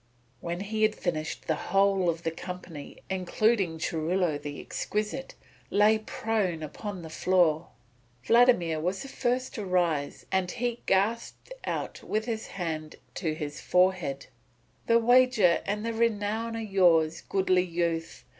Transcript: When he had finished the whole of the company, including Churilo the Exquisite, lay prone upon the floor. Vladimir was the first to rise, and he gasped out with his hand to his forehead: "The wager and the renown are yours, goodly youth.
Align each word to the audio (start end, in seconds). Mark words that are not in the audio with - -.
When 0.39 0.61
he 0.61 0.81
had 0.81 0.95
finished 0.95 1.45
the 1.45 1.53
whole 1.69 2.09
of 2.09 2.23
the 2.23 2.31
company, 2.31 3.03
including 3.07 3.77
Churilo 3.77 4.41
the 4.41 4.59
Exquisite, 4.59 5.35
lay 5.69 5.99
prone 5.99 6.63
upon 6.63 7.03
the 7.03 7.09
floor. 7.11 7.67
Vladimir 8.23 8.79
was 8.79 9.03
the 9.03 9.07
first 9.07 9.53
to 9.53 9.63
rise, 9.63 10.25
and 10.31 10.49
he 10.49 10.81
gasped 10.87 11.53
out 11.65 12.01
with 12.01 12.25
his 12.25 12.47
hand 12.47 12.95
to 13.13 13.35
his 13.35 13.61
forehead: 13.61 14.25
"The 14.87 14.97
wager 14.97 15.61
and 15.67 15.85
the 15.85 15.93
renown 15.93 16.55
are 16.55 16.61
yours, 16.61 17.21
goodly 17.21 17.61
youth. 17.63 18.25